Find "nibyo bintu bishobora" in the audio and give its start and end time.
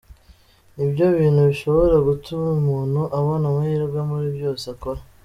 0.75-1.95